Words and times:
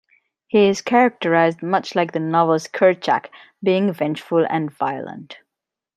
He 0.47 0.65
is 0.67 0.81
characterized 0.81 1.61
much 1.61 1.93
like 1.93 2.11
the 2.11 2.19
novel's 2.19 2.67
Kerchak, 2.67 3.29
being 3.63 3.93
vengeful 3.93 4.43
and 4.49 4.71
violent. 4.71 5.37